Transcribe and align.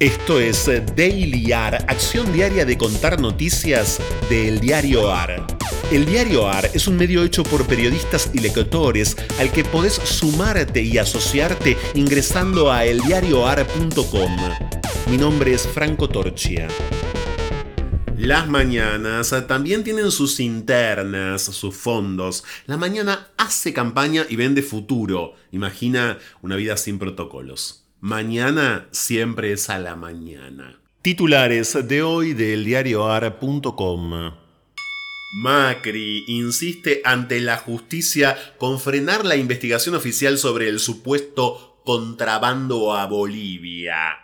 Esto 0.00 0.40
es 0.40 0.64
Daily 0.96 1.52
AR, 1.52 1.84
acción 1.86 2.32
diaria 2.32 2.64
de 2.64 2.78
contar 2.78 3.20
noticias 3.20 4.00
del 4.30 4.58
diario 4.58 5.12
AR. 5.12 5.46
El 5.92 6.06
diario 6.06 6.48
AR 6.48 6.70
es 6.72 6.88
un 6.88 6.96
medio 6.96 7.22
hecho 7.22 7.42
por 7.42 7.66
periodistas 7.66 8.30
y 8.32 8.38
lectores 8.38 9.14
al 9.38 9.52
que 9.52 9.62
podés 9.62 9.92
sumarte 9.92 10.80
y 10.80 10.96
asociarte 10.96 11.76
ingresando 11.92 12.72
a 12.72 12.86
eldiarioar.com. 12.86 14.38
Mi 15.10 15.18
nombre 15.18 15.52
es 15.52 15.68
Franco 15.68 16.08
Torchia. 16.08 16.66
Las 18.16 18.48
mañanas 18.48 19.34
también 19.46 19.84
tienen 19.84 20.10
sus 20.10 20.40
internas, 20.40 21.42
sus 21.42 21.76
fondos. 21.76 22.42
La 22.64 22.78
mañana 22.78 23.28
hace 23.36 23.74
campaña 23.74 24.24
y 24.26 24.36
vende 24.36 24.62
futuro. 24.62 25.34
Imagina 25.52 26.16
una 26.40 26.56
vida 26.56 26.78
sin 26.78 26.98
protocolos. 26.98 27.79
Mañana 28.02 28.88
siempre 28.92 29.52
es 29.52 29.68
a 29.68 29.78
la 29.78 29.94
mañana. 29.94 30.80
Titulares 31.02 31.86
de 31.86 32.02
hoy 32.02 32.32
del 32.32 32.64
diarioar.com. 32.64 34.32
Macri 35.34 36.24
insiste 36.26 37.02
ante 37.04 37.42
la 37.42 37.58
justicia 37.58 38.38
con 38.56 38.80
frenar 38.80 39.26
la 39.26 39.36
investigación 39.36 39.94
oficial 39.94 40.38
sobre 40.38 40.70
el 40.70 40.78
supuesto 40.80 41.82
contrabando 41.84 42.94
a 42.94 43.04
Bolivia. 43.04 44.16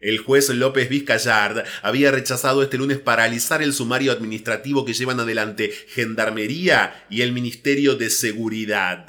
El 0.00 0.20
juez 0.20 0.48
López 0.48 0.88
Vizcayard 0.88 1.66
había 1.82 2.10
rechazado 2.10 2.62
este 2.62 2.78
lunes 2.78 2.96
paralizar 2.96 3.60
el 3.62 3.74
sumario 3.74 4.10
administrativo 4.10 4.86
que 4.86 4.94
llevan 4.94 5.20
adelante 5.20 5.70
Gendarmería 5.88 7.04
y 7.10 7.20
el 7.20 7.32
Ministerio 7.32 7.94
de 7.94 8.08
Seguridad. 8.08 9.06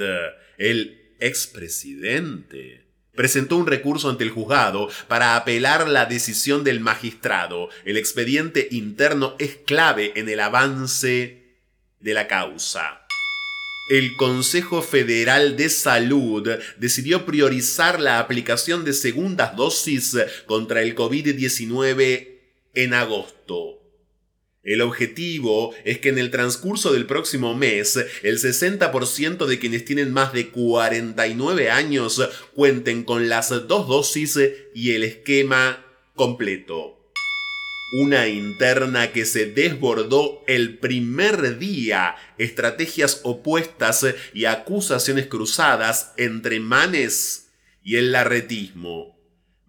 El 0.58 1.16
expresidente 1.22 2.89
presentó 3.16 3.58
un 3.58 3.68
recurso 3.68 4.10
ante 4.10 4.24
el 4.24 4.30
juzgado 4.30 4.90
para 5.08 5.36
apelar 5.36 5.88
la 5.88 6.06
decisión 6.06 6.64
del 6.64 6.80
magistrado. 6.80 7.70
El 7.86 7.98
expediente 7.98 8.68
interno 8.72 9.36
es 9.40 9.58
clave 9.66 10.14
en 10.16 10.30
el 10.30 10.40
avance 10.40 11.58
de 12.00 12.14
la 12.14 12.28
causa. 12.28 13.06
El 13.90 14.16
Consejo 14.18 14.84
Federal 14.84 15.58
de 15.58 15.70
Salud 15.70 16.48
decidió 16.78 17.26
priorizar 17.26 18.00
la 18.00 18.20
aplicación 18.20 18.86
de 18.86 18.94
segundas 18.94 19.56
dosis 19.56 20.16
contra 20.46 20.84
el 20.84 20.96
COVID-19 20.96 22.28
en 22.76 22.94
agosto. 22.94 23.79
El 24.64 24.82
objetivo 24.82 25.74
es 25.86 26.00
que 26.00 26.10
en 26.10 26.18
el 26.18 26.32
transcurso 26.32 26.92
del 26.92 27.06
próximo 27.06 27.56
mes 27.56 27.98
el 28.24 28.40
60% 28.40 29.46
de 29.46 29.58
quienes 29.58 29.86
tienen 29.86 30.12
más 30.12 30.34
de 30.34 30.50
49 30.50 31.72
años 31.72 32.22
cuenten 32.54 33.04
con 33.04 33.30
las 33.30 33.50
dos 33.50 33.88
dosis 33.88 34.38
y 34.76 34.92
el 34.92 35.04
esquema 35.04 35.86
completo. 36.14 36.98
Una 37.94 38.28
interna 38.28 39.12
que 39.12 39.26
se 39.26 39.48
desbordó 39.48 40.44
el 40.46 40.78
primer 40.78 41.58
día, 41.58 42.16
estrategias 42.38 43.22
opuestas 43.24 44.06
y 44.34 44.46
acusaciones 44.46 45.28
cruzadas 45.28 46.14
entre 46.18 46.60
Manes 46.60 47.50
y 47.82 47.96
el 47.96 48.12
larretismo. 48.12 49.19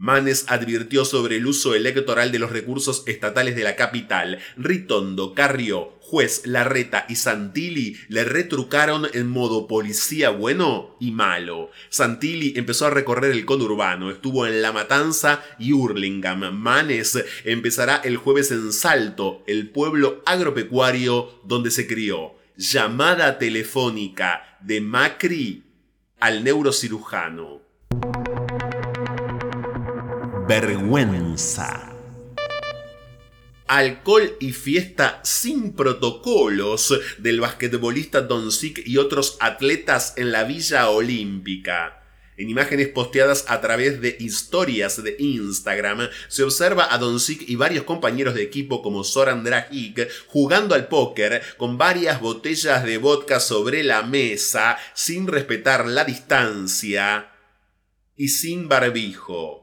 Manes 0.00 0.46
advirtió 0.48 1.04
sobre 1.04 1.36
el 1.36 1.46
uso 1.46 1.74
electoral 1.74 2.32
de 2.32 2.38
los 2.38 2.50
recursos 2.50 3.02
estatales 3.06 3.54
de 3.54 3.64
la 3.64 3.76
capital. 3.76 4.38
Ritondo, 4.56 5.34
Carrió, 5.34 5.92
Juez, 6.00 6.46
Larreta 6.46 7.04
y 7.10 7.16
Santilli 7.16 7.98
le 8.08 8.24
retrucaron 8.24 9.08
en 9.12 9.28
modo 9.28 9.66
policía 9.66 10.30
bueno 10.30 10.96
y 11.00 11.10
malo. 11.10 11.70
Santilli 11.90 12.54
empezó 12.56 12.86
a 12.86 12.90
recorrer 12.90 13.32
el 13.32 13.44
conurbano, 13.44 14.10
estuvo 14.10 14.46
en 14.46 14.62
La 14.62 14.72
Matanza 14.72 15.44
y 15.58 15.74
Hurlingham. 15.74 16.50
Manes 16.58 17.22
empezará 17.44 17.96
el 17.96 18.16
jueves 18.16 18.50
en 18.52 18.72
Salto, 18.72 19.44
el 19.46 19.68
pueblo 19.68 20.22
agropecuario 20.24 21.42
donde 21.44 21.70
se 21.70 21.86
crió. 21.86 22.36
Llamada 22.56 23.36
telefónica 23.36 24.56
de 24.62 24.80
Macri 24.80 25.64
al 26.20 26.42
neurocirujano 26.42 27.69
vergüenza. 30.50 31.94
Alcohol 33.69 34.37
y 34.41 34.50
fiesta 34.50 35.21
sin 35.22 35.75
protocolos 35.75 36.93
del 37.19 37.38
basquetbolista 37.38 38.22
Doncic 38.22 38.83
y 38.84 38.97
otros 38.97 39.37
atletas 39.38 40.15
en 40.16 40.33
la 40.33 40.43
Villa 40.43 40.91
Olímpica. 40.91 42.03
En 42.37 42.50
imágenes 42.50 42.88
posteadas 42.88 43.44
a 43.47 43.61
través 43.61 44.00
de 44.00 44.16
historias 44.19 45.00
de 45.00 45.15
Instagram, 45.21 46.09
se 46.27 46.43
observa 46.43 46.93
a 46.93 46.99
Doncic 46.99 47.49
y 47.49 47.55
varios 47.55 47.84
compañeros 47.84 48.34
de 48.34 48.43
equipo 48.43 48.82
como 48.82 49.05
Soran 49.05 49.44
Dragic 49.44 50.09
jugando 50.27 50.75
al 50.75 50.88
póker 50.88 51.43
con 51.59 51.78
varias 51.78 52.21
botellas 52.21 52.84
de 52.84 52.99
vodka 52.99 53.38
sobre 53.38 53.84
la 53.84 54.03
mesa 54.03 54.78
sin 54.94 55.28
respetar 55.28 55.87
la 55.87 56.03
distancia 56.03 57.31
y 58.17 58.31
sin 58.31 58.69
barbijo 58.69 59.59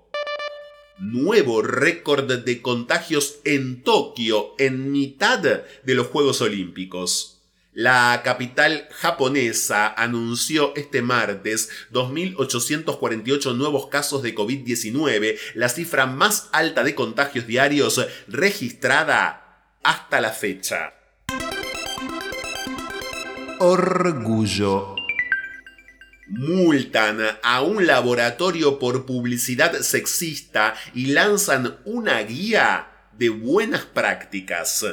nuevo 0.99 1.61
récord 1.61 2.31
de 2.31 2.61
contagios 2.61 3.39
en 3.43 3.83
Tokio 3.83 4.55
en 4.57 4.91
mitad 4.91 5.39
de 5.39 5.95
los 5.95 6.07
Juegos 6.07 6.41
Olímpicos. 6.41 7.37
La 7.73 8.21
capital 8.23 8.87
japonesa 8.91 9.87
anunció 9.87 10.73
este 10.75 11.03
martes 11.03 11.69
2.848 11.93 13.55
nuevos 13.55 13.85
casos 13.85 14.23
de 14.23 14.33
COVID-19, 14.33 15.37
la 15.53 15.69
cifra 15.69 16.07
más 16.07 16.49
alta 16.53 16.83
de 16.83 16.95
contagios 16.95 17.45
diarios 17.45 18.03
registrada 18.27 19.77
hasta 19.83 20.21
la 20.21 20.31
fecha. 20.31 20.95
Orgullo 23.59 24.96
multan 26.29 27.19
a 27.43 27.61
un 27.61 27.85
laboratorio 27.87 28.79
por 28.79 29.05
publicidad 29.05 29.79
sexista 29.81 30.75
y 30.93 31.07
lanzan 31.07 31.77
una 31.85 32.21
guía 32.23 32.87
de 33.17 33.29
buenas 33.29 33.85
prácticas. 33.85 34.85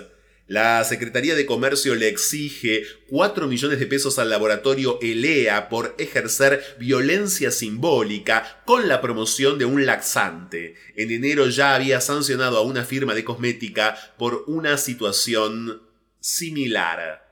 La 0.46 0.84
Secretaría 0.84 1.34
de 1.34 1.46
Comercio 1.46 1.94
le 1.94 2.08
exige 2.08 2.84
4 3.08 3.48
millones 3.48 3.78
de 3.78 3.86
pesos 3.86 4.18
al 4.18 4.28
laboratorio 4.28 4.98
ELEA 5.00 5.70
por 5.70 5.94
ejercer 5.98 6.62
violencia 6.78 7.50
simbólica 7.50 8.62
con 8.66 8.86
la 8.86 9.00
promoción 9.00 9.58
de 9.58 9.64
un 9.64 9.86
laxante. 9.86 10.74
En 10.96 11.10
enero 11.10 11.48
ya 11.48 11.74
había 11.74 12.02
sancionado 12.02 12.58
a 12.58 12.62
una 12.62 12.84
firma 12.84 13.14
de 13.14 13.24
cosmética 13.24 13.96
por 14.18 14.44
una 14.46 14.76
situación 14.76 15.82
similar. 16.20 17.24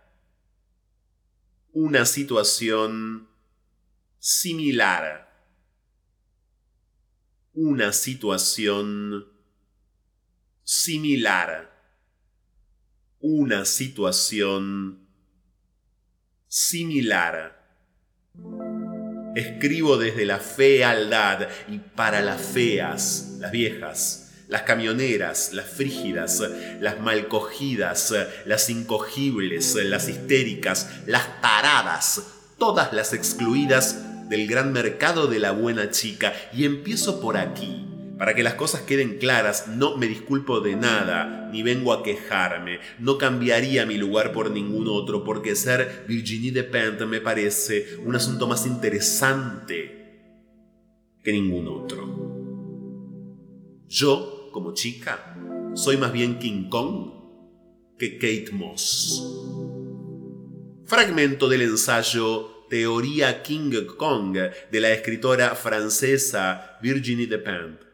Una 1.72 2.06
situación 2.06 3.28
similar. 4.22 5.28
Una 7.54 7.92
situación 7.92 9.26
similar. 10.62 11.72
Una 13.18 13.64
situación 13.64 15.08
similar. 16.46 17.60
Escribo 19.34 19.96
desde 19.96 20.24
la 20.24 20.38
fealdad 20.38 21.48
y 21.68 21.78
para 21.78 22.20
las 22.20 22.40
feas, 22.40 23.38
las 23.40 23.50
viejas, 23.50 24.34
las 24.46 24.62
camioneras, 24.62 25.52
las 25.52 25.66
frígidas, 25.66 26.40
las 26.80 27.00
malcogidas, 27.00 28.14
las 28.46 28.70
incogibles, 28.70 29.74
las 29.74 30.08
histéricas, 30.08 31.06
las 31.06 31.40
taradas, 31.40 32.22
todas 32.56 32.92
las 32.92 33.14
excluidas 33.14 34.10
del 34.28 34.46
gran 34.46 34.72
mercado 34.72 35.26
de 35.26 35.38
la 35.38 35.52
buena 35.52 35.90
chica 35.90 36.32
y 36.52 36.64
empiezo 36.64 37.20
por 37.20 37.36
aquí. 37.36 37.86
Para 38.18 38.34
que 38.34 38.42
las 38.42 38.54
cosas 38.54 38.82
queden 38.82 39.18
claras, 39.18 39.66
no 39.66 39.96
me 39.96 40.06
disculpo 40.06 40.60
de 40.60 40.76
nada, 40.76 41.48
ni 41.52 41.62
vengo 41.64 41.92
a 41.92 42.04
quejarme. 42.04 42.78
No 43.00 43.18
cambiaría 43.18 43.84
mi 43.84 43.96
lugar 43.96 44.32
por 44.32 44.50
ningún 44.50 44.86
otro, 44.88 45.24
porque 45.24 45.56
ser 45.56 46.04
Virginie 46.06 46.52
Despentes 46.52 47.08
me 47.08 47.20
parece 47.20 47.96
un 48.04 48.14
asunto 48.14 48.46
más 48.46 48.64
interesante 48.64 50.02
que 51.24 51.32
ningún 51.32 51.66
otro. 51.66 52.06
Yo, 53.88 54.50
como 54.52 54.72
chica, 54.72 55.36
soy 55.74 55.96
más 55.96 56.12
bien 56.12 56.38
King 56.38 56.68
Kong 56.68 57.12
que 57.98 58.18
Kate 58.18 58.52
Moss. 58.52 59.20
Fragmento 60.84 61.48
del 61.48 61.62
ensayo 61.62 62.61
Teoría 62.72 63.42
King 63.42 63.84
Kong 63.98 64.32
de 64.70 64.80
la 64.80 64.92
escritora 64.92 65.54
francesa 65.54 66.78
Virginie 66.80 67.26
Despentes. 67.26 67.86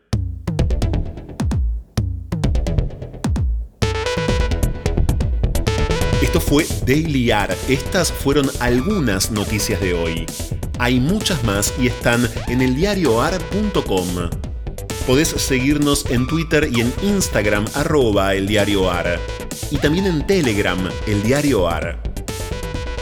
Esto 6.23 6.41
fue 6.41 6.65
Daily 6.87 7.33
Art. 7.33 7.59
Estas 7.69 8.13
fueron 8.13 8.49
algunas 8.61 9.33
noticias 9.33 9.81
de 9.81 9.95
hoy. 9.95 10.27
Hay 10.79 11.01
muchas 11.01 11.43
más 11.43 11.75
y 11.81 11.89
están 11.89 12.31
en 12.47 12.63
eldiarioar.com. 12.63 14.31
Podés 15.09 15.29
seguirnos 15.31 16.09
en 16.09 16.29
Twitter 16.29 16.69
y 16.73 16.83
en 16.83 16.93
Instagram 17.03 17.65
arroba 17.75 18.37
el 18.37 18.47
diario 18.47 18.89
AR. 18.89 19.19
Y 19.73 19.79
también 19.79 20.07
en 20.07 20.25
Telegram, 20.25 20.79
el 21.09 21.25
diario 21.25 21.69
AR. 21.69 22.08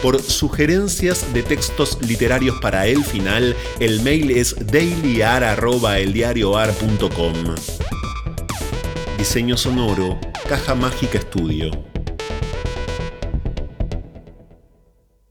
Por 0.03 0.21
sugerencias 0.23 1.33
de 1.33 1.43
textos 1.43 1.99
literarios 2.03 2.61
para 2.61 2.87
el 2.87 3.03
final, 3.05 3.57
el 3.81 4.03
mail 4.03 4.31
es 4.31 4.55
dailyar.eldiarioar.com. 4.71 7.35
Diseño 9.19 9.57
sonoro, 9.57 10.21
Caja 10.49 10.75
Mágica 10.75 11.17
Estudio. 11.19 11.96